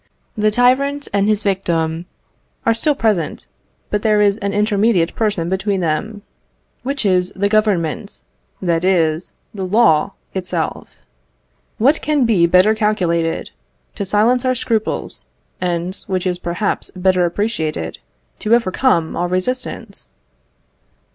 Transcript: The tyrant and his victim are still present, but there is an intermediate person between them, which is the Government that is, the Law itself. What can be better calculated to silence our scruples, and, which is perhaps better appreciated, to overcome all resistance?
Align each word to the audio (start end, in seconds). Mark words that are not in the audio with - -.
The 0.35 0.49
tyrant 0.49 1.07
and 1.13 1.27
his 1.27 1.43
victim 1.43 2.07
are 2.65 2.73
still 2.73 2.95
present, 2.95 3.45
but 3.91 4.01
there 4.01 4.19
is 4.19 4.39
an 4.39 4.51
intermediate 4.51 5.13
person 5.15 5.47
between 5.47 5.79
them, 5.79 6.23
which 6.81 7.05
is 7.05 7.31
the 7.35 7.47
Government 7.47 8.19
that 8.63 8.83
is, 8.83 9.31
the 9.53 9.63
Law 9.63 10.13
itself. 10.33 10.95
What 11.77 12.01
can 12.01 12.25
be 12.25 12.47
better 12.47 12.73
calculated 12.73 13.51
to 13.93 14.03
silence 14.03 14.43
our 14.43 14.55
scruples, 14.55 15.25
and, 15.61 15.95
which 16.07 16.25
is 16.25 16.39
perhaps 16.39 16.89
better 16.95 17.23
appreciated, 17.25 17.99
to 18.39 18.55
overcome 18.55 19.15
all 19.15 19.29
resistance? 19.29 20.09